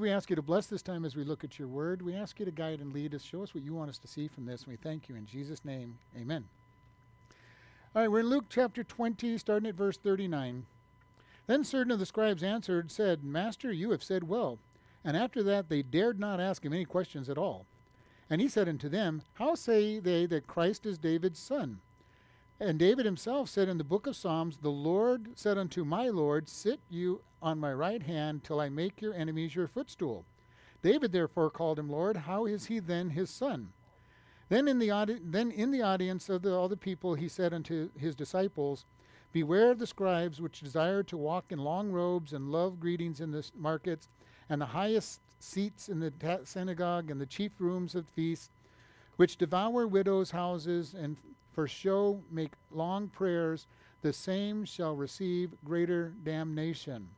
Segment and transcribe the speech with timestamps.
[0.00, 2.02] we ask you to bless this time as we look at your word.
[2.02, 3.22] We ask you to guide and lead us.
[3.22, 4.66] Show us what you want us to see from this.
[4.66, 5.98] We thank you in Jesus' name.
[6.18, 6.44] Amen.
[7.94, 10.64] All right, we're in Luke chapter 20, starting at verse 39.
[11.46, 14.58] Then certain of the scribes answered, said, Master, you have said well.
[15.04, 17.66] And after that they dared not ask him any questions at all.
[18.30, 21.80] And he said unto them, How say they that Christ is David's son?
[22.60, 26.48] And David himself said in the book of Psalms, The Lord said unto my Lord,
[26.48, 30.24] Sit you on my right hand till I make your enemies your footstool.
[30.82, 32.16] David therefore called him Lord.
[32.16, 33.72] How is he then his son?
[34.48, 37.52] Then in the, audi- then in the audience of the, all the people he said
[37.52, 38.84] unto his disciples,
[39.32, 43.30] Beware of the scribes which desire to walk in long robes and love greetings in
[43.30, 44.08] the markets
[44.48, 48.50] and the highest seats in the ta- synagogue and the chief rooms of feasts,
[49.16, 51.16] which devour widows' houses and
[51.52, 53.66] for show make long prayers,
[54.02, 57.08] the same shall receive greater damnation.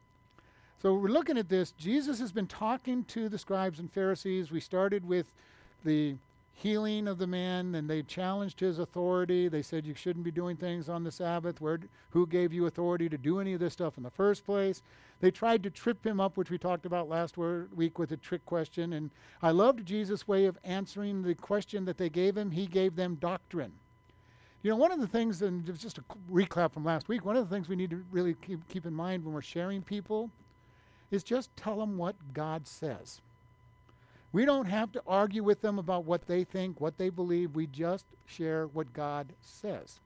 [0.83, 1.71] So we're looking at this.
[1.79, 4.51] Jesus has been talking to the scribes and Pharisees.
[4.51, 5.27] We started with
[5.85, 6.17] the
[6.55, 9.47] healing of the man, and they challenged his authority.
[9.47, 11.61] They said you shouldn't be doing things on the Sabbath.
[11.61, 11.79] Where,
[12.11, 14.83] who gave you authority to do any of this stuff in the first place?
[15.21, 18.45] They tried to trip him up, which we talked about last week with a trick
[18.45, 18.93] question.
[18.95, 19.11] And
[19.41, 22.51] I loved Jesus' way of answering the question that they gave him.
[22.51, 23.71] He gave them doctrine.
[24.65, 27.49] You know, one of the things, and just a recap from last week, one of
[27.49, 30.29] the things we need to really keep, keep in mind when we're sharing people
[31.13, 33.21] is just tell them what God says.
[34.33, 37.55] We don't have to argue with them about what they think, what they believe.
[37.55, 40.01] We just share what God says.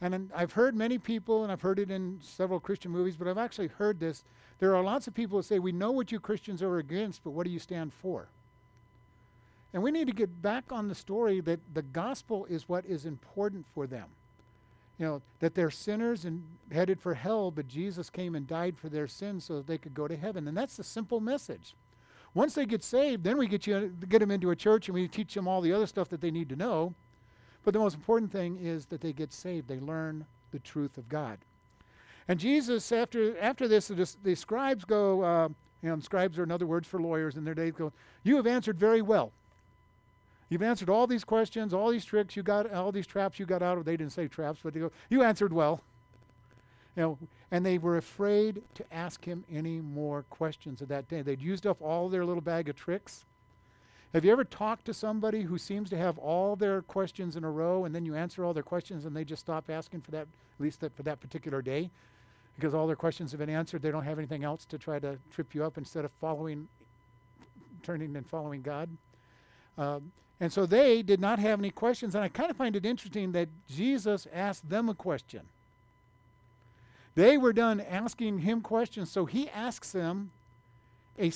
[0.00, 3.36] And I've heard many people, and I've heard it in several Christian movies, but I've
[3.36, 4.22] actually heard this.
[4.60, 7.30] There are lots of people who say, We know what you Christians are against, but
[7.30, 8.28] what do you stand for?
[9.74, 13.04] And we need to get back on the story that the gospel is what is
[13.04, 14.06] important for them.
[14.98, 16.42] You know, that they're sinners and
[16.72, 19.94] headed for hell, but Jesus came and died for their sins so that they could
[19.94, 20.48] go to heaven.
[20.48, 21.74] And that's the simple message.
[22.34, 25.08] Once they get saved, then we get you get them into a church and we
[25.08, 26.94] teach them all the other stuff that they need to know.
[27.64, 29.68] But the most important thing is that they get saved.
[29.68, 31.38] They learn the truth of God.
[32.26, 35.22] And Jesus, after after this, the, scribes go.
[35.22, 35.48] Uh,
[35.82, 37.70] you know, scribes are another word for lawyers in their day.
[37.70, 37.92] Go,
[38.24, 39.32] you have answered very well.
[40.48, 42.36] You've answered all these questions, all these tricks.
[42.36, 43.84] You got all these traps you got out of.
[43.84, 45.82] They didn't say traps, but they go, you answered well.
[46.96, 47.18] You know,
[47.50, 51.22] and they were afraid to ask him any more questions at that day.
[51.22, 53.24] They'd used up all their little bag of tricks.
[54.14, 57.50] Have you ever talked to somebody who seems to have all their questions in a
[57.50, 60.22] row and then you answer all their questions and they just stop asking for that,
[60.22, 61.90] at least that, for that particular day?
[62.56, 63.82] Because all their questions have been answered.
[63.82, 66.68] They don't have anything else to try to trip you up instead of following,
[67.82, 68.88] turning and following God.
[69.76, 70.10] Um,
[70.40, 72.14] and so they did not have any questions.
[72.14, 75.42] And I kind of find it interesting that Jesus asked them a question.
[77.14, 80.30] They were done asking him questions, so he asks them
[81.18, 81.32] a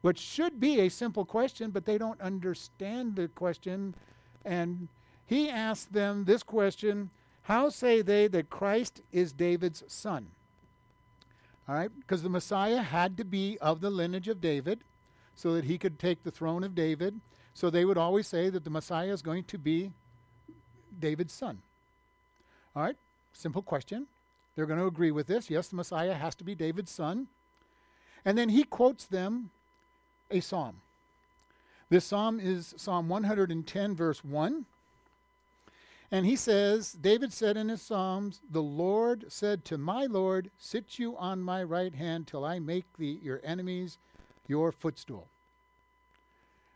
[0.00, 3.94] what should be a simple question, but they don't understand the question.
[4.44, 4.88] And
[5.26, 7.10] he asks them this question
[7.42, 10.28] How say they that Christ is David's son?
[11.68, 14.80] All right, because the Messiah had to be of the lineage of David
[15.34, 17.20] so that he could take the throne of David.
[17.58, 19.90] So they would always say that the Messiah is going to be
[20.96, 21.58] David's son.
[22.76, 22.94] All right,
[23.32, 24.06] simple question.
[24.54, 25.50] They're going to agree with this.
[25.50, 27.26] Yes, the Messiah has to be David's son.
[28.24, 29.50] And then he quotes them
[30.30, 30.82] a psalm.
[31.90, 34.64] This psalm is Psalm 110, verse 1.
[36.12, 41.00] And he says, David said in his Psalms, The Lord said to my Lord, Sit
[41.00, 43.98] you on my right hand till I make the, your enemies
[44.46, 45.26] your footstool.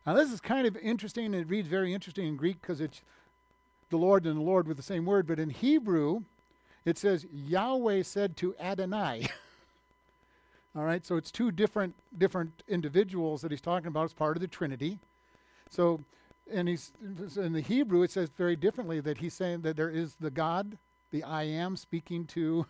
[0.06, 1.32] Now, this is kind of interesting.
[1.32, 3.02] It reads very interesting in Greek because it's
[3.90, 5.26] the Lord and the Lord with the same word.
[5.26, 6.22] But in Hebrew,
[6.84, 9.28] it says Yahweh said to Adonai.
[10.76, 14.40] All right, so it's two different different individuals that he's talking about as part of
[14.40, 14.98] the Trinity.
[15.70, 16.00] So,
[16.50, 16.92] and he's
[17.36, 20.78] in the Hebrew it says very differently that he's saying that there is the God,
[21.10, 22.66] the I am, speaking to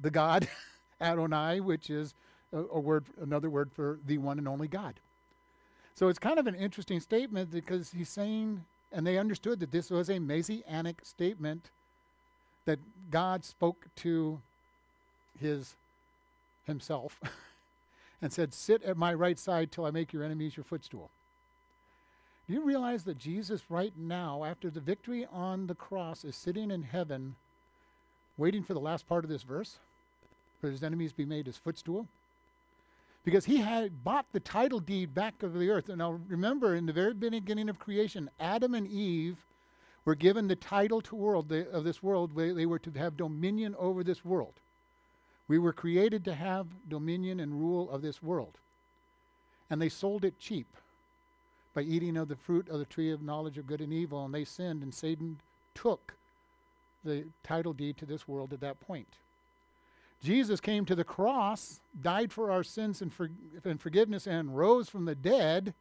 [0.00, 0.48] the God,
[1.00, 2.14] Adonai, which is
[2.52, 4.94] a, a word, another word for the one and only God.
[5.94, 9.90] So it's kind of an interesting statement because he's saying, and they understood that this
[9.90, 11.70] was a messianic statement
[12.64, 12.78] that
[13.10, 14.40] God spoke to
[15.40, 15.76] his
[16.66, 17.20] himself
[18.22, 21.10] and said, Sit at my right side till I make your enemies your footstool.
[22.46, 26.70] Do you realize that Jesus, right now, after the victory on the cross, is sitting
[26.70, 27.36] in heaven
[28.36, 29.78] waiting for the last part of this verse?
[30.60, 32.06] For his enemies be made his footstool?
[33.24, 35.88] Because he had bought the title deed back of the earth.
[35.88, 39.44] And now remember, in the very beginning of creation, Adam and Eve
[40.04, 42.36] were given the title to world they, of this world.
[42.36, 44.54] They, they were to have dominion over this world.
[45.48, 48.58] We were created to have dominion and rule of this world.
[49.70, 50.76] and they sold it cheap
[51.74, 54.34] by eating of the fruit of the tree of knowledge of good and evil, and
[54.34, 55.40] they sinned, and Satan
[55.74, 56.14] took
[57.04, 59.18] the title deed to this world at that point.
[60.24, 63.28] Jesus came to the cross, died for our sins and, for,
[63.62, 65.74] and forgiveness, and rose from the dead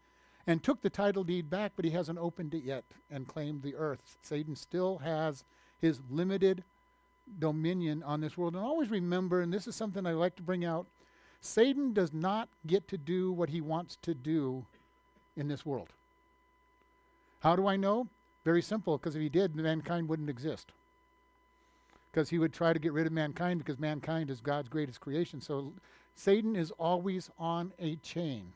[0.45, 3.75] and took the title deed back, but he hasn't opened it yet and claimed the
[3.75, 4.17] earth.
[4.21, 5.45] Satan still has
[5.79, 6.65] his limited
[7.39, 8.53] dominion on this world.
[8.55, 10.85] And always remember, and this is something I like to bring out
[11.39, 14.65] Satan does not get to do what he wants to do
[15.35, 15.89] in this world.
[17.41, 18.07] How do I know?
[18.45, 20.71] Very simple, because if he did, mankind wouldn't exist.
[22.13, 25.41] Because he would try to get rid of mankind because mankind is God's greatest creation.
[25.41, 25.73] So
[26.15, 28.53] Satan is always on a chain.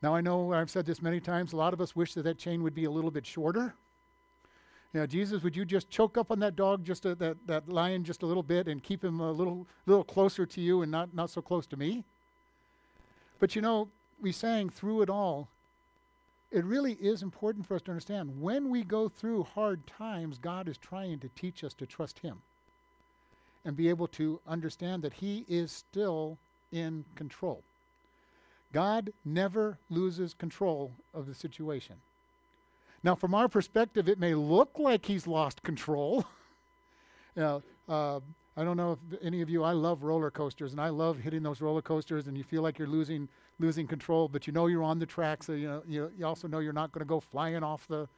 [0.00, 2.38] Now, I know I've said this many times, a lot of us wish that that
[2.38, 3.74] chain would be a little bit shorter.
[4.94, 8.04] Know, Jesus, would you just choke up on that dog, just a, that, that lion,
[8.04, 11.14] just a little bit, and keep him a little, little closer to you and not,
[11.14, 12.04] not so close to me?
[13.38, 13.88] But you know,
[14.20, 15.48] we sang through it all.
[16.50, 20.68] It really is important for us to understand when we go through hard times, God
[20.68, 22.40] is trying to teach us to trust Him
[23.68, 26.38] and be able to understand that He is still
[26.72, 27.62] in control.
[28.72, 31.96] God never loses control of the situation.
[33.02, 36.24] Now, from our perspective, it may look like he's lost control.
[37.36, 38.20] you know, uh,
[38.56, 41.42] I don't know if any of you, I love roller coasters and I love hitting
[41.42, 43.28] those roller coasters and you feel like you're losing
[43.60, 46.48] losing control, but you know you're on the track, so you know you, you also
[46.48, 48.08] know you're not going to go flying off the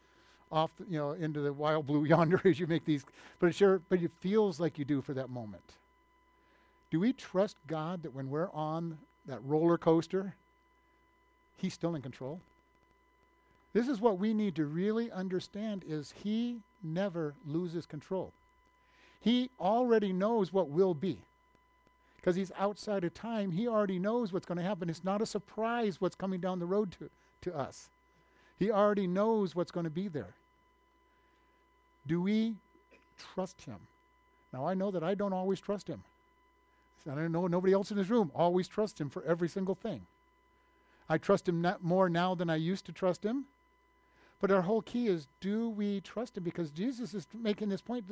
[0.53, 3.05] off the, you know into the wild blue yonder as you make these
[3.39, 5.77] but it sure but it feels like you do for that moment.
[6.91, 10.35] Do we trust God that when we're on that roller coaster
[11.61, 12.41] he's still in control.
[13.73, 18.33] This is what we need to really understand is he never loses control.
[19.21, 21.19] He already knows what will be.
[22.17, 24.91] Because he's outside of time, he already knows what's going to happen.
[24.91, 27.09] It's not a surprise what's coming down the road to,
[27.43, 27.89] to us.
[28.59, 30.35] He already knows what's going to be there.
[32.07, 32.55] Do we
[33.35, 33.77] trust him?
[34.53, 36.03] Now, I know that I don't always trust him.
[37.11, 40.07] I don't know nobody else in this room always trusts him for every single thing.
[41.09, 43.47] I trust him more now than I used to trust him.
[44.41, 46.45] But our whole key is do we trust him?
[46.45, 48.07] Because Jesus is making this point.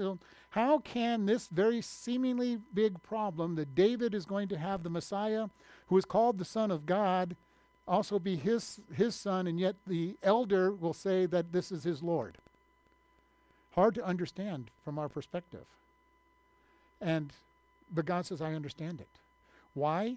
[0.50, 5.48] How can this very seemingly big problem that David is going to have the Messiah,
[5.86, 7.34] who is called the Son of God,
[7.86, 12.02] also be his, his son, and yet the elder will say that this is his
[12.02, 12.36] Lord?
[13.78, 15.64] Hard to understand from our perspective.
[17.00, 17.32] And
[17.94, 19.08] but God says, I understand it.
[19.72, 20.16] Why?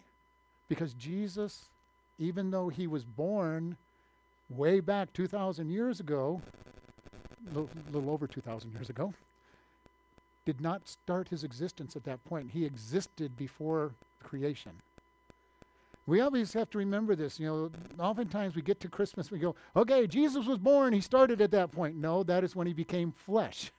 [0.67, 1.69] Because Jesus
[2.21, 3.75] even though he was born
[4.47, 6.39] way back 2,000 years ago,
[7.47, 9.11] a little, little over 2,000 years ago,
[10.45, 12.51] did not start his existence at that point.
[12.51, 13.91] He existed before
[14.23, 14.73] creation.
[16.07, 17.39] We always have to remember this.
[17.39, 17.71] You know,
[18.03, 21.71] oftentimes we get to Christmas, we go, okay, Jesus was born, he started at that
[21.71, 21.95] point.
[21.95, 23.71] No, that is when he became flesh.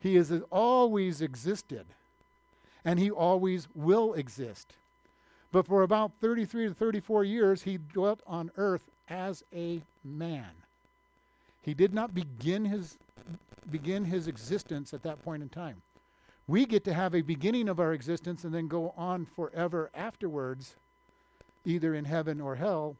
[0.00, 1.86] He has always existed,
[2.84, 4.74] and he always will exist.
[5.50, 10.50] But for about 33 to 34 years, he dwelt on earth as a man.
[11.62, 12.98] He did not begin his,
[13.70, 15.82] begin his existence at that point in time.
[16.46, 20.76] We get to have a beginning of our existence and then go on forever afterwards,
[21.64, 22.96] either in heaven or hell.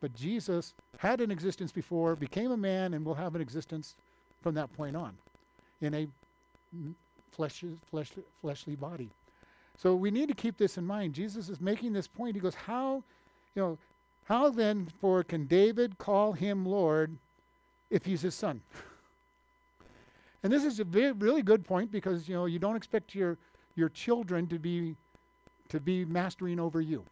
[0.00, 3.94] But Jesus had an existence before, became a man, and will have an existence
[4.42, 5.16] from that point on
[5.80, 6.08] in a
[7.32, 9.10] flesh, flesh, fleshly body.
[9.76, 11.14] So we need to keep this in mind.
[11.14, 12.34] Jesus is making this point.
[12.34, 13.02] He goes, How,
[13.54, 13.78] you know,
[14.24, 17.16] how then for can David call him Lord
[17.90, 18.60] if he's his son?
[20.42, 23.38] and this is a really good point because you know you don't expect your
[23.76, 24.96] your children to be
[25.68, 27.04] to be mastering over you.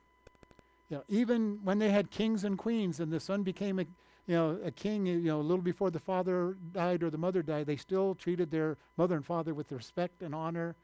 [0.90, 3.86] You know, even when they had kings and queens and the son became a
[4.26, 7.42] you know a king you know a little before the father died or the mother
[7.42, 10.74] died, they still treated their mother and father with respect and honor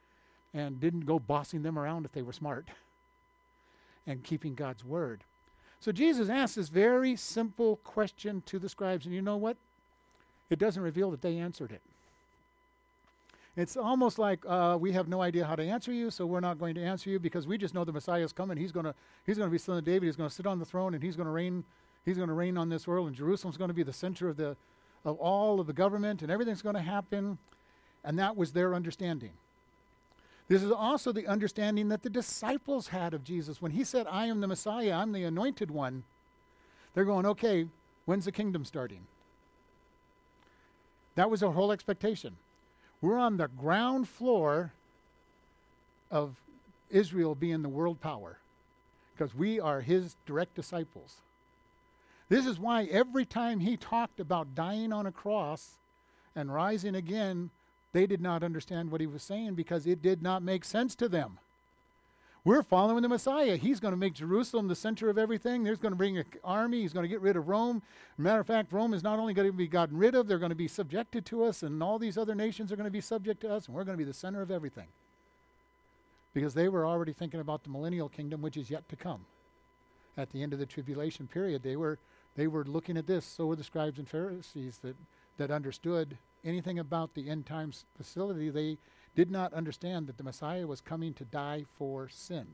[0.54, 2.68] and didn't go bossing them around if they were smart
[4.06, 5.25] and keeping God's word.
[5.80, 9.56] So Jesus asked this very simple question to the scribes, and you know what?
[10.49, 11.80] It doesn't reveal that they answered it.
[13.54, 16.59] It's almost like uh, we have no idea how to answer you, so we're not
[16.59, 18.56] going to answer you because we just know the Messiah is coming.
[18.56, 18.94] He's going to
[19.26, 20.06] he's going to be son of David.
[20.06, 21.64] He's going to sit on the throne, and he's going to reign.
[22.04, 24.37] He's going to reign on this world, and Jerusalem's going to be the center of
[24.37, 24.56] the
[25.04, 27.38] of all of the government, and everything's going to happen.
[28.04, 29.32] And that was their understanding.
[30.49, 33.62] This is also the understanding that the disciples had of Jesus.
[33.62, 36.04] When he said, I am the Messiah, I'm the anointed one,
[36.94, 37.68] they're going, okay,
[38.04, 39.06] when's the kingdom starting?
[41.14, 42.37] That was our whole expectation.
[43.02, 44.73] We're on the ground floor
[46.11, 46.37] of
[46.88, 48.38] Israel being the world power
[49.12, 51.16] because we are his direct disciples.
[52.28, 55.73] This is why every time he talked about dying on a cross
[56.35, 57.50] and rising again,
[57.92, 61.09] they did not understand what he was saying because it did not make sense to
[61.09, 61.38] them.
[62.44, 63.56] We're following the Messiah.
[63.56, 65.62] He's going to make Jerusalem the center of everything.
[65.62, 66.80] There's going to bring an army.
[66.80, 67.82] He's going to get rid of Rome.
[68.18, 70.50] Matter of fact, Rome is not only going to be gotten rid of, they're going
[70.50, 73.42] to be subjected to us, and all these other nations are going to be subject
[73.42, 74.88] to us, and we're going to be the center of everything.
[76.34, 79.25] Because they were already thinking about the millennial kingdom, which is yet to come.
[80.16, 81.99] At the end of the tribulation period, they were
[82.34, 83.25] they were looking at this.
[83.25, 84.96] So were the scribes and Pharisees that
[85.38, 88.50] that understood anything about the end times facility.
[88.50, 88.78] They
[89.14, 92.47] did not understand that the Messiah was coming to die for sin.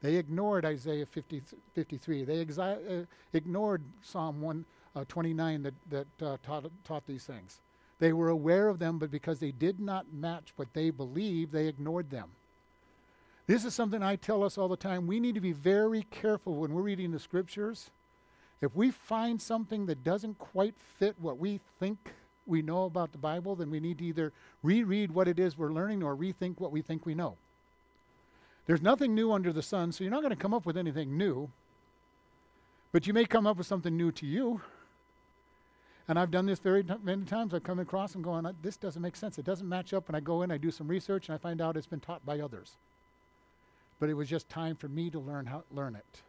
[0.00, 1.42] They ignored Isaiah 50,
[1.74, 2.24] 53.
[2.24, 7.60] They exi- uh, ignored Psalm 129 uh, that, that uh, taught, taught these things.
[7.98, 11.66] They were aware of them, but because they did not match what they believed, they
[11.66, 12.30] ignored them.
[13.48, 15.06] This is something I tell us all the time.
[15.06, 17.90] We need to be very careful when we're reading the scriptures.
[18.60, 22.12] If we find something that doesn't quite fit what we think
[22.48, 25.72] we know about the Bible, then we need to either reread what it is we're
[25.72, 27.36] learning or rethink what we think we know.
[28.66, 31.16] There's nothing new under the sun, so you're not going to come up with anything
[31.16, 31.50] new.
[32.92, 34.60] But you may come up with something new to you.
[36.06, 37.52] And I've done this very t- many times.
[37.52, 39.38] I've come across and going, uh, this doesn't make sense.
[39.38, 40.08] It doesn't match up.
[40.08, 42.24] And I go in, I do some research, and I find out it's been taught
[42.24, 42.76] by others.
[44.00, 46.22] But it was just time for me to learn how learn it.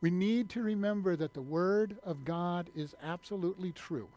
[0.00, 4.08] We need to remember that the Word of God is absolutely true.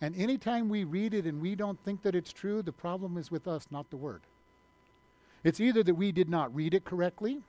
[0.00, 3.30] And anytime we read it and we don't think that it's true, the problem is
[3.30, 4.22] with us, not the Word.
[5.44, 7.42] It's either that we did not read it correctly,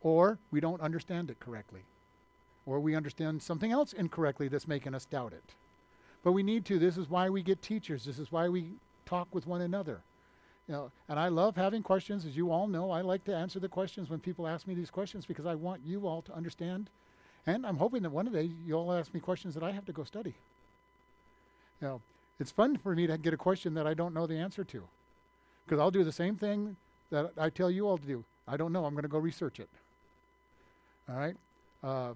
[0.00, 1.82] or we don't understand it correctly,
[2.64, 5.54] or we understand something else incorrectly that's making us doubt it.
[6.24, 6.78] But we need to.
[6.78, 8.04] This is why we get teachers.
[8.04, 8.72] This is why we
[9.04, 10.00] talk with one another.
[10.68, 12.90] You know, and I love having questions, as you all know.
[12.90, 15.82] I like to answer the questions when people ask me these questions because I want
[15.84, 16.90] you all to understand.
[17.46, 20.02] And I'm hoping that one day you'll ask me questions that I have to go
[20.02, 20.34] study.
[21.80, 22.00] You know,
[22.38, 24.84] it's fun for me to get a question that I don't know the answer to.
[25.64, 26.76] Because I'll do the same thing
[27.10, 28.24] that I tell you all to do.
[28.46, 28.84] I don't know.
[28.84, 29.68] I'm going to go research it.
[31.08, 31.36] All right?
[31.82, 32.14] Uh,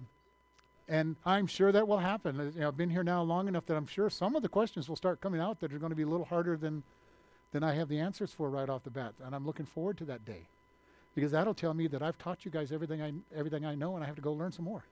[0.87, 2.51] and I'm sure that will happen.
[2.55, 4.89] You know, I've been here now long enough that I'm sure some of the questions
[4.89, 6.83] will start coming out that are going to be a little harder than,
[7.51, 9.13] than I have the answers for right off the bat.
[9.23, 10.47] And I'm looking forward to that day.
[11.13, 14.03] Because that'll tell me that I've taught you guys everything I, everything I know and
[14.03, 14.83] I have to go learn some more.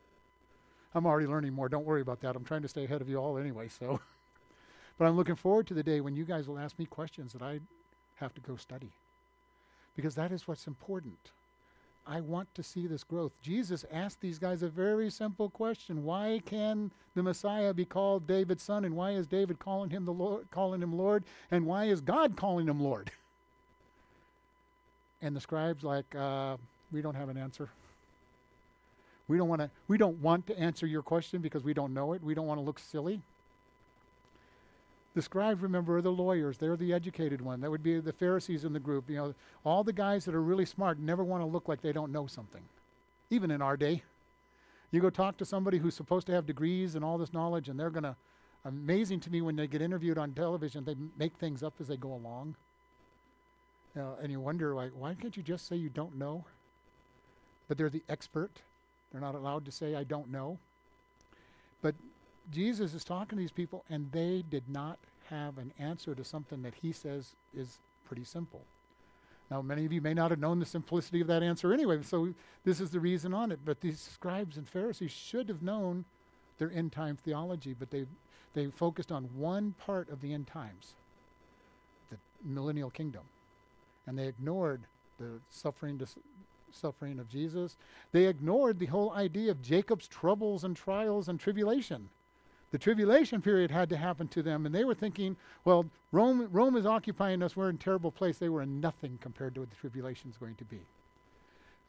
[0.93, 1.69] I'm already learning more.
[1.69, 2.35] Don't worry about that.
[2.35, 4.01] I'm trying to stay ahead of you all anyway, so.
[4.99, 7.41] But I'm looking forward to the day when you guys will ask me questions that
[7.41, 7.61] I
[8.15, 8.91] have to go study.
[9.95, 11.31] Because that is what's important.
[12.05, 13.31] I want to see this growth.
[13.41, 16.03] Jesus asked these guys a very simple question.
[16.03, 18.83] Why can the Messiah be called David's son?
[18.83, 21.23] And why is David calling him the Lord calling him Lord?
[21.49, 23.11] And why is God calling him Lord?
[25.21, 26.55] And the scribes like, uh,
[26.93, 27.67] we don't have an answer.
[29.27, 32.13] We don't want to we don't want to answer your question because we don't know
[32.13, 32.23] it.
[32.23, 33.21] We don't want to look silly.
[35.19, 36.57] The scribes, remember, are the lawyers.
[36.57, 37.59] They're the educated one.
[37.59, 39.09] That would be the Pharisees in the group.
[39.09, 39.35] You know,
[39.65, 42.25] all the guys that are really smart never want to look like they don't know
[42.25, 42.61] something,
[43.29, 44.03] even in our day.
[44.91, 47.77] You go talk to somebody who's supposed to have degrees and all this knowledge, and
[47.77, 48.15] they're going to,
[48.63, 51.97] amazing to me when they get interviewed on television, they make things up as they
[51.97, 52.55] go along.
[53.97, 56.45] You know, and you wonder, like, why can't you just say you don't know?
[57.67, 58.61] But they're the expert.
[59.11, 60.59] They're not allowed to say, I don't know.
[61.81, 61.95] But
[62.53, 64.97] Jesus is talking to these people, and they did not
[65.29, 68.62] have an answer to something that he says is pretty simple.
[69.50, 72.33] Now, many of you may not have known the simplicity of that answer anyway, so
[72.65, 73.59] this is the reason on it.
[73.65, 76.05] But these scribes and Pharisees should have known
[76.59, 78.05] their end time theology, but they,
[78.53, 80.93] they focused on one part of the end times
[82.12, 83.24] the millennial kingdom.
[84.05, 84.81] And they ignored
[85.19, 86.00] the suffering,
[86.71, 87.75] suffering of Jesus.
[88.12, 92.09] They ignored the whole idea of Jacob's troubles and trials and tribulation
[92.71, 95.35] the tribulation period had to happen to them, and they were thinking,
[95.65, 97.55] well, Rome, Rome is occupying us.
[97.55, 98.38] We're in a terrible place.
[98.38, 100.79] They were in nothing compared to what the tribulation is going to be.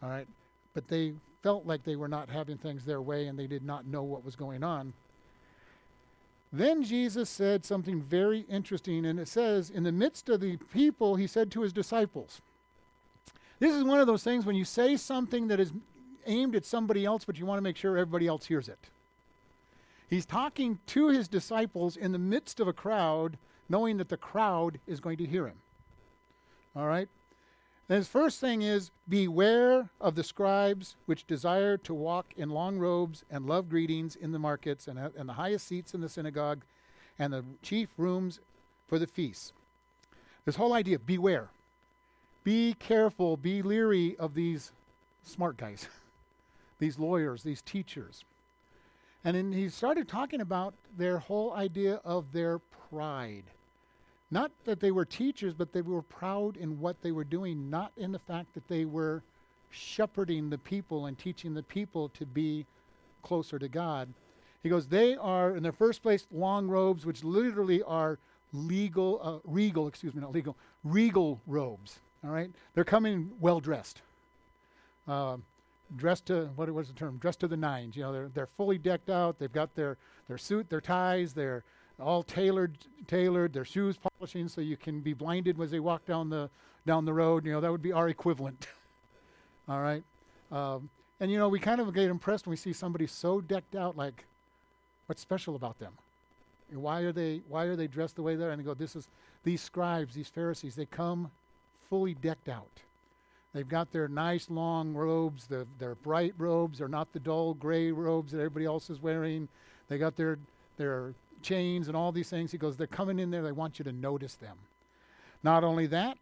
[0.02, 0.26] All right?
[0.72, 3.87] But they felt like they were not having things their way, and they did not
[3.87, 4.92] know what was going on.
[6.52, 11.16] Then Jesus said something very interesting, and it says, In the midst of the people,
[11.16, 12.40] he said to his disciples,
[13.58, 15.72] This is one of those things when you say something that is
[16.26, 18.90] aimed at somebody else, but you want to make sure everybody else hears it.
[20.10, 23.38] He's talking to his disciples in the midst of a crowd,
[23.68, 25.58] knowing that the crowd is going to hear him.
[26.74, 27.08] All right?
[27.88, 32.78] And his first thing is beware of the scribes which desire to walk in long
[32.78, 36.62] robes and love greetings in the markets and, and the highest seats in the synagogue
[37.18, 38.40] and the chief rooms
[38.88, 39.52] for the feasts.
[40.44, 41.50] This whole idea beware.
[42.42, 44.72] Be careful, be leery of these
[45.22, 45.86] smart guys.
[46.78, 48.24] these lawyers, these teachers.
[49.24, 52.58] And then he started talking about their whole idea of their
[52.90, 53.44] pride.
[54.30, 57.92] Not that they were teachers, but they were proud in what they were doing, not
[57.96, 59.22] in the fact that they were
[59.70, 62.64] shepherding the people and teaching the people to be
[63.22, 64.08] closer to God.
[64.62, 68.18] He goes, they are, in their first place, long robes, which literally are
[68.52, 71.98] legal, uh, regal, excuse me, not legal, regal robes.
[72.24, 72.50] All right?
[72.74, 74.02] They're coming well dressed.
[75.08, 75.38] Uh,
[75.97, 77.18] dressed to, what was the term?
[77.18, 77.97] Dressed to the nines.
[77.97, 79.38] You know, they're, they're fully decked out.
[79.38, 79.97] They've got their,
[80.28, 81.64] their suit, their ties, they're
[82.00, 86.30] all tailored, tailored, their shoes polishing so you can be blinded as they walk down
[86.30, 86.49] the,
[86.87, 87.44] down the road.
[87.44, 88.68] You know, that would be our equivalent.
[89.68, 90.02] All right?
[90.50, 90.88] Um,
[91.20, 93.97] and you know, we kind of get impressed when we see somebody so decked out,
[93.97, 94.25] like,
[95.06, 95.92] what's special about them?
[96.73, 98.50] Why are they why are they dressed the way they are?
[98.50, 99.09] And they go, this is
[99.44, 101.30] these scribes, these Pharisees, they come
[101.88, 102.80] fully decked out.
[103.52, 106.78] They've got their nice long robes, the, their bright robes.
[106.78, 109.49] They're not the dull gray robes that everybody else is wearing.
[109.88, 110.38] They got their
[110.76, 112.52] their chains and all these things.
[112.52, 113.42] He goes, they're coming in there.
[113.42, 114.57] They want you to notice them.
[115.42, 116.16] Not only that,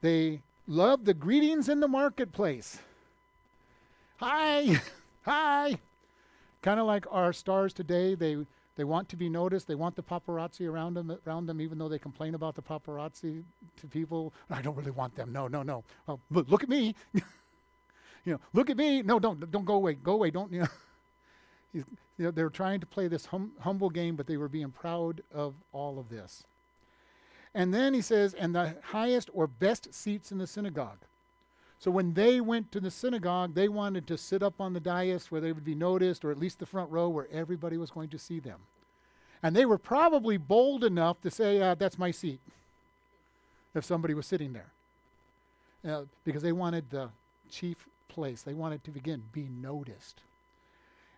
[0.00, 2.78] they love the greetings in the marketplace.
[4.16, 4.80] Hi,
[5.22, 5.78] hi.
[6.62, 9.68] Kind of like our stars today, they they want to be noticed.
[9.68, 13.44] They want the paparazzi around them, around them, even though they complain about the paparazzi
[13.76, 14.32] to people.
[14.50, 15.32] I don't really want them.
[15.32, 15.84] No, no, no.
[16.08, 16.94] Oh, look, look at me.
[17.14, 17.22] you
[18.26, 19.02] know, look at me.
[19.02, 19.94] No, don't, don't go away.
[19.94, 20.30] Go away.
[20.30, 20.52] Don't.
[20.52, 20.68] You know.
[21.72, 21.84] you
[22.18, 25.22] know, they were trying to play this hum, humble game, but they were being proud
[25.32, 26.44] of all of this.
[27.54, 30.98] And then he says, and the highest or best seats in the synagogue.
[31.78, 35.30] So when they went to the synagogue, they wanted to sit up on the dais
[35.30, 38.08] where they would be noticed, or at least the front row where everybody was going
[38.10, 38.60] to see them.
[39.42, 42.40] And they were probably bold enough to say, uh, That's my seat,
[43.74, 44.72] if somebody was sitting there.
[45.86, 47.10] Uh, because they wanted the
[47.50, 48.42] chief place.
[48.42, 50.22] They wanted to, begin be noticed.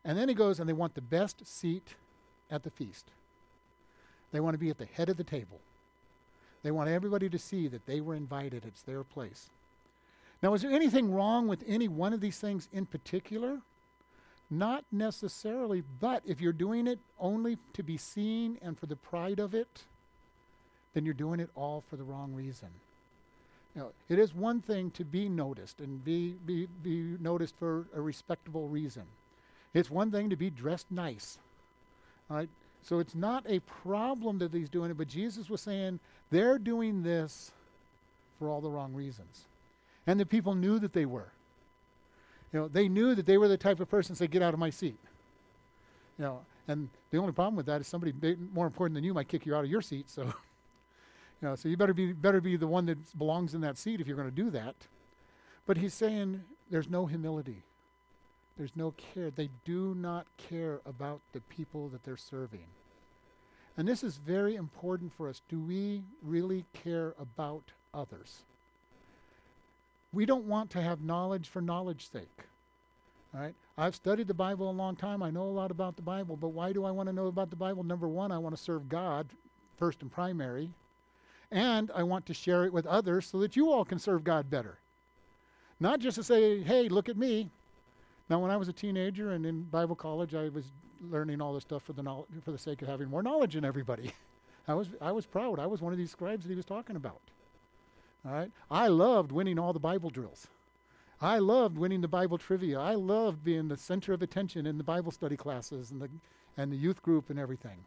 [0.04, 1.94] And then he goes, and they want the best seat
[2.50, 3.06] at the feast.
[4.32, 5.60] They want to be at the head of the table.
[6.62, 8.64] They want everybody to see that they were invited.
[8.66, 9.50] It's their place.
[10.42, 13.60] Now, is there anything wrong with any one of these things in particular?
[14.50, 19.40] Not necessarily, but if you're doing it only to be seen and for the pride
[19.40, 19.84] of it,
[20.94, 22.68] then you're doing it all for the wrong reason.
[23.74, 28.00] Now, it is one thing to be noticed and be, be, be noticed for a
[28.00, 29.02] respectable reason.
[29.74, 31.38] It's one thing to be dressed nice.
[32.30, 32.48] Right?
[32.82, 37.02] So it's not a problem that he's doing it, but Jesus was saying they're doing
[37.02, 37.50] this
[38.38, 39.44] for all the wrong reasons.
[40.06, 41.32] And the people knew that they were.
[42.52, 44.54] You know, they knew that they were the type of person to say, get out
[44.54, 44.98] of my seat.
[46.18, 48.14] You know, and the only problem with that is somebody
[48.52, 50.08] more important than you might kick you out of your seat.
[50.08, 50.32] So, you
[51.42, 54.06] know, so you better be better be the one that belongs in that seat if
[54.06, 54.74] you're going to do that.
[55.66, 57.62] But he's saying there's no humility.
[58.56, 59.30] There's no care.
[59.30, 62.66] They do not care about the people that they're serving.
[63.76, 65.42] And this is very important for us.
[65.48, 68.44] Do we really care about others?
[70.16, 72.44] We don't want to have knowledge for knowledge's sake.
[73.34, 73.54] Right?
[73.76, 75.22] I've studied the Bible a long time.
[75.22, 77.50] I know a lot about the Bible, but why do I want to know about
[77.50, 77.82] the Bible?
[77.82, 79.26] Number one, I want to serve God
[79.76, 80.70] first and primary,
[81.50, 84.48] and I want to share it with others so that you all can serve God
[84.48, 84.78] better.
[85.80, 87.50] Not just to say, hey, look at me.
[88.30, 90.64] Now, when I was a teenager and in Bible college, I was
[91.10, 93.66] learning all this stuff for the, no- for the sake of having more knowledge than
[93.66, 94.12] everybody.
[94.66, 95.58] I was, I was proud.
[95.58, 97.20] I was one of these scribes that he was talking about.
[98.26, 98.50] All right?
[98.70, 100.48] I loved winning all the Bible drills.
[101.20, 102.78] I loved winning the Bible trivia.
[102.78, 106.10] I loved being the center of attention in the Bible study classes and the,
[106.56, 107.78] and the youth group and everything.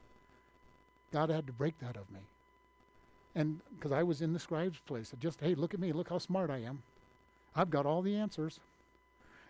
[1.12, 2.21] God had to break that of me.
[3.36, 6.17] And because I was in the scribe's place, just, hey, look at me, look how
[6.17, 6.82] smart I am.
[7.56, 8.60] I've got all the answers.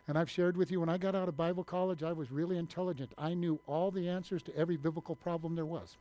[0.08, 2.58] And I've shared with you when I got out of Bible college, I was really
[2.58, 3.12] intelligent.
[3.18, 5.98] I knew all the answers to every biblical problem there was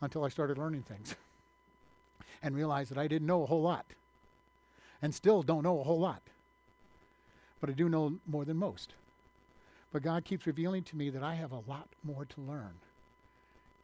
[0.00, 1.14] until I started learning things
[2.42, 3.86] and realized that I didn't know a whole lot
[5.02, 6.22] and still don't know a whole lot.
[7.60, 8.94] But I do know more than most.
[9.92, 12.74] But God keeps revealing to me that I have a lot more to learn.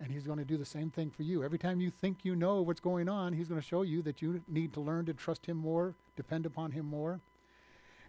[0.00, 1.44] And He's going to do the same thing for you.
[1.44, 4.22] Every time you think you know what's going on, He's going to show you that
[4.22, 7.20] you need to learn to trust Him more, depend upon Him more.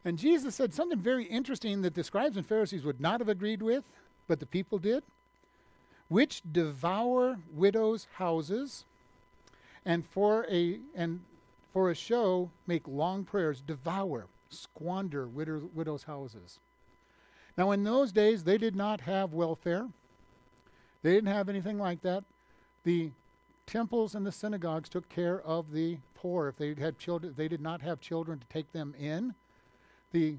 [0.05, 3.61] And Jesus said something very interesting that the scribes and Pharisees would not have agreed
[3.61, 3.83] with,
[4.27, 5.03] but the people did.
[6.07, 8.85] Which devour widows' houses,
[9.85, 11.21] and for a and
[11.73, 16.59] for a show make long prayers, devour, squander widow, widows' houses.
[17.57, 19.87] Now, in those days, they did not have welfare.
[21.03, 22.23] They didn't have anything like that.
[22.83, 23.11] The
[23.65, 26.47] temples and the synagogues took care of the poor.
[26.47, 29.35] If they had children, they did not have children to take them in
[30.11, 30.35] the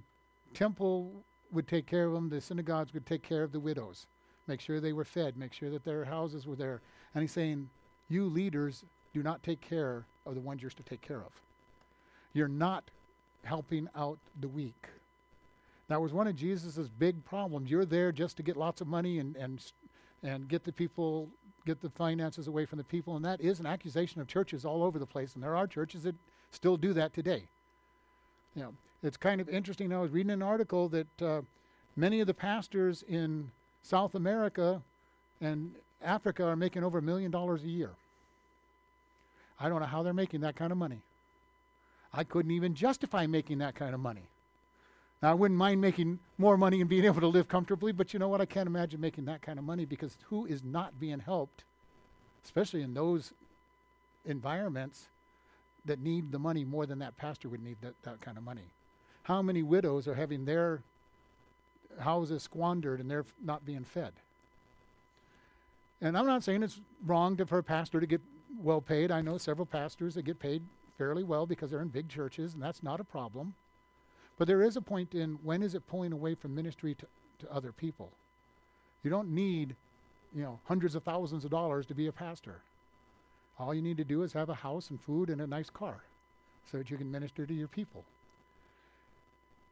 [0.54, 1.12] temple
[1.52, 4.06] would take care of them, the synagogues would take care of the widows,
[4.46, 6.80] make sure they were fed, make sure that their houses were there.
[7.14, 7.68] And he's saying,
[8.08, 11.32] You leaders do not take care of the ones you're to take care of.
[12.32, 12.84] You're not
[13.44, 14.86] helping out the weak.
[15.88, 17.70] That was one of Jesus' big problems.
[17.70, 19.60] You're there just to get lots of money and, and,
[20.22, 21.28] and get the people,
[21.66, 23.16] get the finances away from the people.
[23.16, 25.34] And that is an accusation of churches all over the place.
[25.34, 26.14] And there are churches that
[26.52, 27.42] still do that today.
[28.54, 29.92] You know, it's kind of interesting.
[29.92, 31.40] I was reading an article that uh,
[31.96, 33.50] many of the pastors in
[33.82, 34.82] South America
[35.40, 35.72] and
[36.04, 37.90] Africa are making over a million dollars a year.
[39.60, 41.02] I don't know how they're making that kind of money.
[42.12, 44.28] I couldn't even justify making that kind of money.
[45.22, 48.18] Now, I wouldn't mind making more money and being able to live comfortably, but you
[48.18, 48.40] know what?
[48.40, 51.64] I can't imagine making that kind of money because who is not being helped,
[52.44, 53.32] especially in those
[54.24, 55.08] environments
[55.84, 58.72] that need the money more than that pastor would need that, that kind of money?
[59.24, 60.82] How many widows are having their
[61.98, 64.12] houses squandered and they're not being fed?
[66.00, 68.22] And I'm not saying it's wrong for a pastor to get
[68.58, 69.10] well paid.
[69.10, 70.62] I know several pastors that get paid
[70.98, 73.54] fairly well because they're in big churches, and that's not a problem.
[74.38, 77.06] But there is a point in when is it pulling away from ministry to,
[77.40, 78.10] to other people?
[79.02, 79.76] You don't need,
[80.34, 82.62] you know, hundreds of thousands of dollars to be a pastor.
[83.58, 86.02] All you need to do is have a house and food and a nice car
[86.70, 88.04] so that you can minister to your people.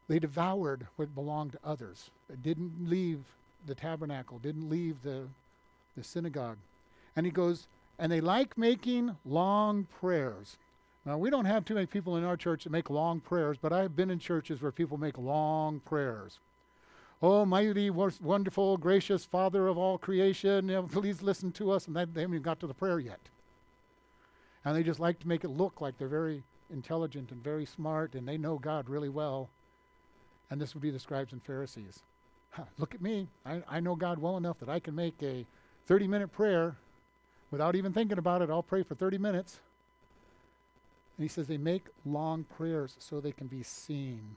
[0.07, 2.09] They devoured what belonged to others.
[2.31, 3.19] It didn't leave
[3.65, 5.23] the tabernacle, didn't leave the,
[5.95, 6.57] the synagogue.
[7.15, 7.67] And he goes,
[7.99, 10.57] and they like making long prayers.
[11.05, 13.73] Now, we don't have too many people in our church that make long prayers, but
[13.73, 16.39] I've been in churches where people make long prayers.
[17.21, 21.87] Oh, mighty, wonderful, gracious Father of all creation, please listen to us.
[21.87, 23.19] And they, they haven't even got to the prayer yet.
[24.63, 28.13] And they just like to make it look like they're very intelligent and very smart
[28.13, 29.49] and they know God really well.
[30.49, 31.99] And this would be the scribes and Pharisees.
[32.51, 33.27] Huh, look at me.
[33.45, 35.45] I, I know God well enough that I can make a
[35.87, 36.75] 30 minute prayer
[37.51, 38.49] without even thinking about it.
[38.49, 39.59] I'll pray for 30 minutes.
[41.17, 44.35] And he says they make long prayers so they can be seen.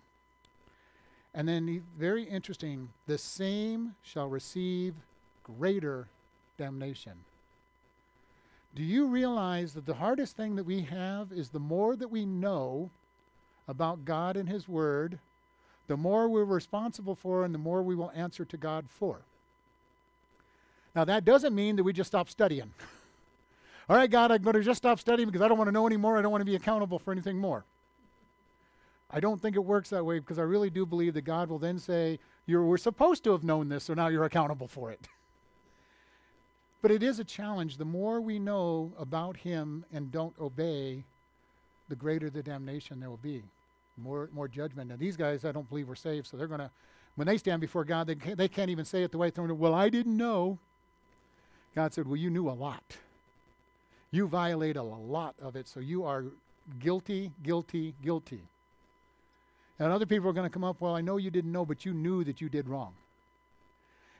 [1.34, 4.94] And then, he, very interesting, the same shall receive
[5.44, 6.08] greater
[6.58, 7.12] damnation.
[8.74, 12.24] Do you realize that the hardest thing that we have is the more that we
[12.24, 12.90] know
[13.68, 15.18] about God and His Word,
[15.88, 19.20] the more we're responsible for and the more we will answer to God for.
[20.94, 22.72] Now, that doesn't mean that we just stop studying.
[23.88, 25.86] All right, God, I'm going to just stop studying because I don't want to know
[25.86, 26.16] anymore.
[26.16, 27.64] I don't want to be accountable for anything more.
[29.10, 31.58] I don't think it works that way because I really do believe that God will
[31.58, 35.08] then say, You were supposed to have known this, so now you're accountable for it.
[36.82, 37.76] but it is a challenge.
[37.76, 41.04] The more we know about Him and don't obey,
[41.88, 43.42] the greater the damnation there will be.
[43.98, 44.90] More, more judgment.
[44.90, 46.70] And these guys, I don't believe, were saved, so they're going to,
[47.16, 49.44] when they stand before God, they can't, they can't even say it the way they're
[49.44, 50.58] Well, I didn't know.
[51.74, 52.96] God said, Well, you knew a lot.
[54.12, 56.26] You violate a lot of it, so you are
[56.78, 58.42] guilty, guilty, guilty.
[59.78, 61.84] And other people are going to come up, well, I know you didn't know, but
[61.84, 62.92] you knew that you did wrong.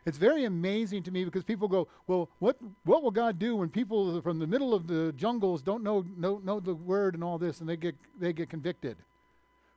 [0.05, 3.69] It's very amazing to me because people go, well, what, what will God do when
[3.69, 7.39] people from the middle of the jungles don't know, know, know the word and all
[7.39, 8.97] this and they get, they get convicted?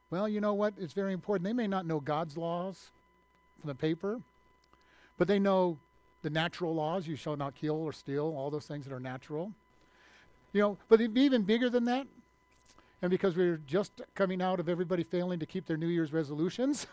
[0.09, 0.73] Well, you know what?
[0.79, 1.43] It's very important.
[1.43, 2.89] They may not know God's laws
[3.59, 4.19] from the paper,
[5.17, 5.77] but they know
[6.23, 9.51] the natural laws you shall not kill or steal, all those things that are natural.
[10.55, 12.07] You know, but it'd be even bigger than that.
[13.01, 16.87] And because we're just coming out of everybody failing to keep their New Year's resolutions,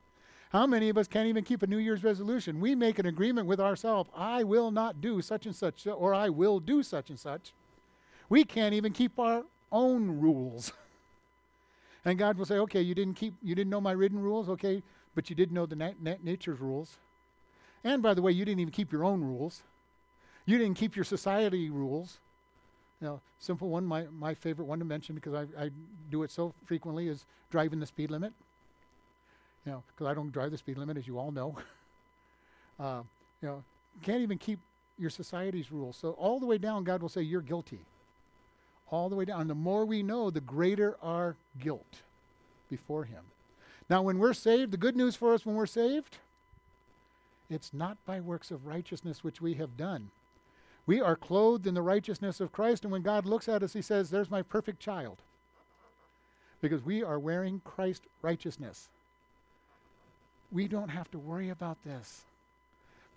[0.50, 2.60] how many of us can't even keep a New Year's resolution?
[2.60, 6.28] We make an agreement with ourselves I will not do such and such, or I
[6.28, 7.52] will do such and such.
[8.28, 10.72] We can't even keep our own rules.
[12.04, 14.80] and God will say, okay, you didn't keep, you didn't know my written rules, okay,
[15.16, 16.98] but you did know the nat- nature's rules.
[17.82, 19.64] And by the way, you didn't even keep your own rules.
[20.46, 22.20] You didn't keep your society rules.
[23.00, 25.70] Know, simple one, my, my favorite one to mention because I, I
[26.10, 28.32] do it so frequently is driving the speed limit.
[29.64, 31.56] You know, because I don't drive the speed limit, as you all know.
[32.80, 33.02] uh,
[33.40, 33.62] you know,
[34.02, 34.58] can't even keep
[34.98, 35.96] your society's rules.
[35.96, 37.80] So all the way down, God will say, you're guilty.
[38.90, 39.42] All the way down.
[39.42, 42.02] And the more we know, the greater our guilt
[42.68, 43.22] before Him.
[43.88, 46.18] Now, when we're saved, the good news for us when we're saved,
[47.48, 50.10] it's not by works of righteousness which we have done.
[50.88, 53.82] We are clothed in the righteousness of Christ, and when God looks at us, He
[53.82, 55.18] says, There's my perfect child.
[56.62, 58.88] Because we are wearing Christ righteousness.
[60.50, 62.22] We don't have to worry about this.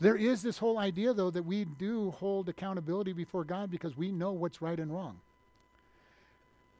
[0.02, 4.12] There is this whole idea, though, that we do hold accountability before God because we
[4.12, 5.22] know what's right and wrong.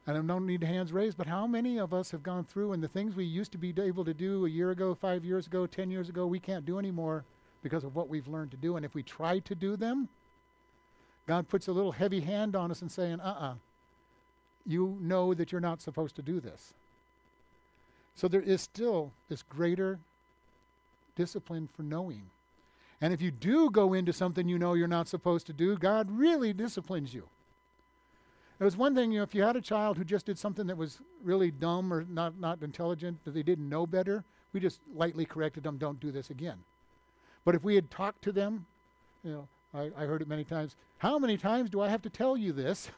[0.06, 2.82] And I don't need hands raised, but how many of us have gone through and
[2.82, 5.66] the things we used to be able to do a year ago, five years ago,
[5.66, 7.24] ten years ago, we can't do anymore
[7.62, 8.76] because of what we've learned to do.
[8.76, 10.10] And if we try to do them,
[11.26, 13.54] God puts a little heavy hand on us and saying, uh uh-uh, uh,
[14.66, 16.74] you know that you're not supposed to do this.
[18.14, 19.98] So there is still this greater
[21.16, 22.22] discipline for knowing.
[23.00, 26.10] And if you do go into something you know you're not supposed to do, God
[26.10, 27.28] really disciplines you.
[28.60, 30.68] It was one thing, you know, if you had a child who just did something
[30.68, 34.78] that was really dumb or not, not intelligent, that they didn't know better, we just
[34.94, 36.58] lightly corrected them, don't do this again.
[37.44, 38.66] But if we had talked to them,
[39.24, 42.10] you know, I, I heard it many times, how many times do I have to
[42.10, 42.90] tell you this?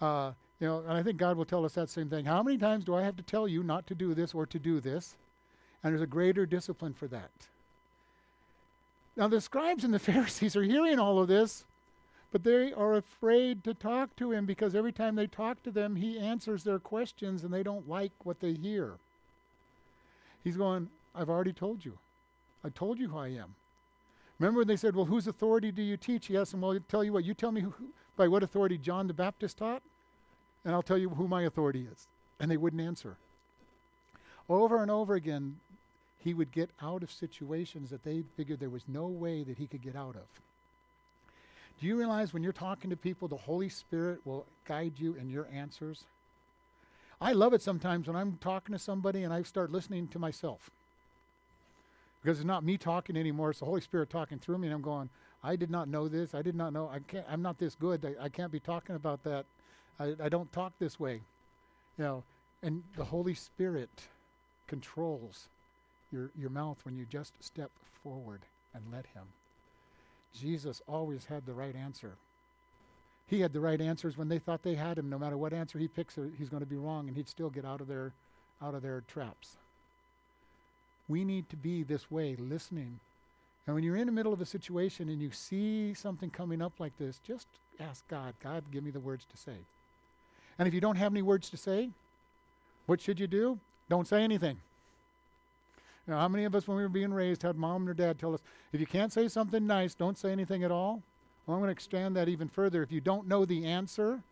[0.00, 2.24] Uh, you know, and I think God will tell us that same thing.
[2.24, 4.58] How many times do I have to tell you not to do this or to
[4.58, 5.16] do this?
[5.82, 7.30] And there's a greater discipline for that.
[9.16, 11.64] Now, the scribes and the Pharisees are hearing all of this,
[12.30, 15.96] but they are afraid to talk to him because every time they talk to them,
[15.96, 18.94] he answers their questions and they don't like what they hear.
[20.42, 21.98] He's going, I've already told you.
[22.64, 23.54] I told you who I am.
[24.38, 26.26] Remember when they said, Well, whose authority do you teach?
[26.26, 27.74] He asked them, Well, tell you what, you tell me who,
[28.16, 29.82] by what authority John the Baptist taught,
[30.64, 32.06] and I'll tell you who my authority is.
[32.40, 33.16] And they wouldn't answer.
[34.48, 35.56] Over and over again,
[36.18, 39.66] he would get out of situations that they figured there was no way that he
[39.66, 40.26] could get out of.
[41.80, 45.30] Do you realize when you're talking to people, the Holy Spirit will guide you in
[45.30, 46.04] your answers?
[47.20, 50.70] I love it sometimes when I'm talking to somebody and I start listening to myself.
[52.22, 54.82] Because it's not me talking anymore, it's the Holy Spirit talking through me, and I'm
[54.82, 55.10] going,
[55.42, 56.34] I did not know this.
[56.34, 56.88] I did not know.
[56.88, 58.04] I can't, I'm not this good.
[58.04, 59.44] I, I can't be talking about that.
[59.98, 61.20] I, I don't talk this way.
[61.98, 62.24] You know,
[62.62, 63.90] and the Holy Spirit
[64.68, 65.48] controls
[66.12, 67.70] your, your mouth when you just step
[68.02, 69.24] forward and let Him.
[70.32, 72.16] Jesus always had the right answer.
[73.26, 75.08] He had the right answers when they thought they had him.
[75.08, 77.50] No matter what answer he picks, uh, he's going to be wrong, and he'd still
[77.50, 78.12] get out of their,
[78.60, 79.56] out of their traps.
[81.12, 82.98] We need to be this way, listening.
[83.66, 86.72] And when you're in the middle of a situation and you see something coming up
[86.80, 87.48] like this, just
[87.78, 89.58] ask God, God, give me the words to say.
[90.58, 91.90] And if you don't have any words to say,
[92.86, 93.58] what should you do?
[93.90, 94.56] Don't say anything.
[96.06, 98.32] Now, how many of us, when we were being raised, had mom or dad tell
[98.32, 98.40] us,
[98.72, 101.02] if you can't say something nice, don't say anything at all?
[101.44, 102.82] Well, I'm going to expand that even further.
[102.82, 104.22] If you don't know the answer,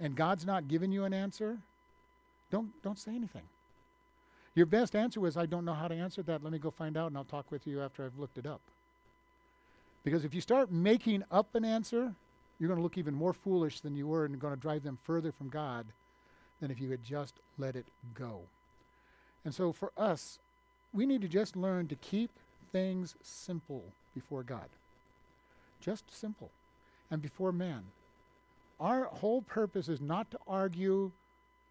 [0.00, 1.58] and God's not giving you an answer,
[2.50, 3.42] don't, don't say anything.
[4.54, 6.42] Your best answer was, I don't know how to answer that.
[6.42, 8.60] Let me go find out, and I'll talk with you after I've looked it up.
[10.02, 12.14] Because if you start making up an answer,
[12.58, 14.98] you're going to look even more foolish than you were and going to drive them
[15.04, 15.86] further from God
[16.60, 18.40] than if you had just let it go.
[19.44, 20.38] And so for us,
[20.92, 22.30] we need to just learn to keep
[22.72, 23.84] things simple
[24.14, 24.68] before God.
[25.80, 26.50] Just simple.
[27.10, 27.84] And before man.
[28.78, 31.12] Our whole purpose is not to argue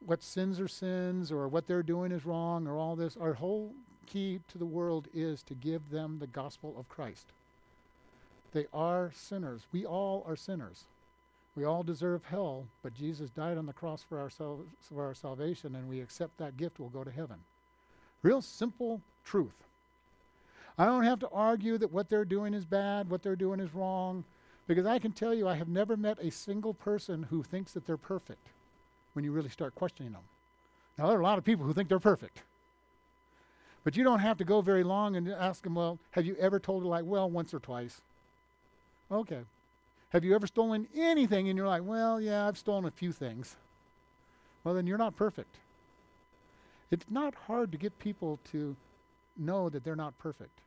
[0.06, 3.18] what sins are sins or what they're doing is wrong or all this.
[3.18, 3.74] Our whole
[4.06, 7.28] key to the world is to give them the gospel of Christ.
[8.52, 9.68] They are sinners.
[9.72, 10.86] We all are sinners.
[11.56, 15.14] We all deserve hell, but Jesus died on the cross for our, sal- for our
[15.14, 17.38] salvation, and we accept that gift, we'll go to heaven.
[18.24, 19.66] Real simple truth.
[20.78, 23.74] I don't have to argue that what they're doing is bad, what they're doing is
[23.74, 24.24] wrong,
[24.68, 27.86] because I can tell you I have never met a single person who thinks that
[27.86, 28.48] they're perfect
[29.14, 30.22] when you really start questioning them.
[30.98, 32.44] Now, there are a lot of people who think they're perfect.
[33.84, 36.60] But you don't have to go very long and ask them, well, have you ever
[36.60, 37.02] told a lie?
[37.02, 38.02] Well, once or twice.
[39.12, 39.42] Okay.
[40.10, 43.56] Have you ever stolen anything and you're like, well, yeah, I've stolen a few things?
[44.64, 45.56] Well, then you're not perfect.
[46.92, 48.76] It's not hard to get people to
[49.38, 50.60] know that they're not perfect.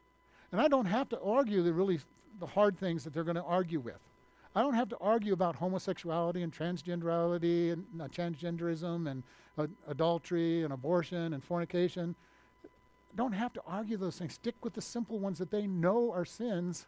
[0.50, 2.00] And I don't have to argue the really
[2.40, 3.98] the hard things that they're going to argue with.
[4.55, 9.23] I don't have to argue about homosexuality and transgenderality and uh, transgenderism and
[9.57, 12.15] uh, adultery and abortion and fornication.
[13.17, 14.35] Don't have to argue those things.
[14.35, 16.87] Stick with the simple ones that they know are sins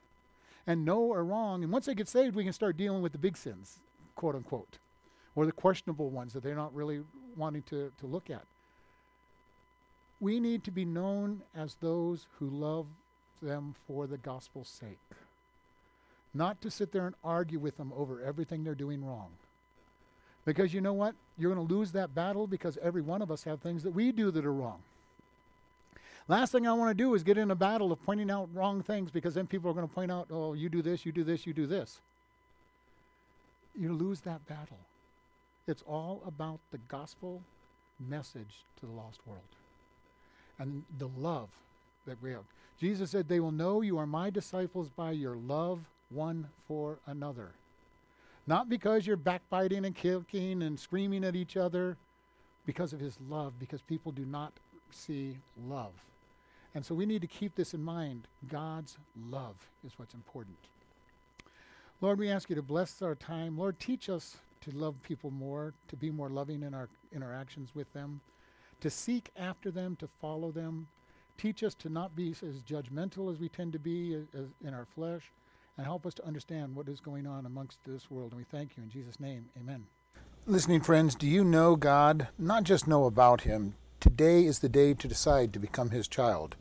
[0.66, 1.62] and know are wrong.
[1.62, 3.80] And once they get saved, we can start dealing with the big sins,
[4.14, 4.78] quote unquote,
[5.34, 7.02] or the questionable ones that they're not really
[7.36, 8.44] wanting to, to look at.
[10.20, 12.86] We need to be known as those who love
[13.42, 14.98] them for the gospel's sake.
[16.34, 19.28] Not to sit there and argue with them over everything they're doing wrong.
[20.44, 21.14] Because you know what?
[21.38, 24.12] You're going to lose that battle because every one of us have things that we
[24.12, 24.82] do that are wrong.
[26.26, 28.82] Last thing I want to do is get in a battle of pointing out wrong
[28.82, 31.22] things because then people are going to point out, oh, you do this, you do
[31.22, 32.00] this, you do this.
[33.78, 34.78] You lose that battle.
[35.66, 37.42] It's all about the gospel
[38.08, 39.40] message to the lost world
[40.58, 41.48] and the love
[42.06, 42.44] that we have.
[42.80, 45.80] Jesus said, They will know you are my disciples by your love
[46.14, 47.50] one for another.
[48.46, 51.96] Not because you're backbiting and kicking and screaming at each other,
[52.66, 54.52] because of his love, because people do not
[54.90, 55.36] see
[55.68, 55.92] love.
[56.74, 58.22] And so we need to keep this in mind.
[58.48, 58.96] God's
[59.30, 59.54] love
[59.86, 60.56] is what's important.
[62.00, 63.56] Lord, we ask you to bless our time.
[63.56, 67.92] Lord, teach us to love people more, to be more loving in our interactions with
[67.92, 68.20] them,
[68.80, 70.88] to seek after them, to follow them.
[71.38, 74.74] Teach us to not be as judgmental as we tend to be as, as in
[74.74, 75.30] our flesh,
[75.76, 78.32] and help us to understand what is going on amongst this world.
[78.32, 79.46] And we thank you in Jesus' name.
[79.58, 79.86] Amen.
[80.46, 82.28] Listening friends, do you know God?
[82.38, 83.74] Not just know about Him.
[83.98, 86.56] Today is the day to decide to become His child.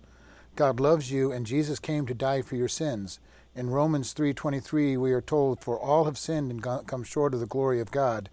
[0.56, 3.20] God loves you, and Jesus came to die for your sins.
[3.56, 7.46] In Romans 3:23, we are told, "For all have sinned and come short of the
[7.46, 8.30] glory of God."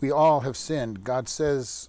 [0.00, 1.04] We all have sinned.
[1.04, 1.88] God says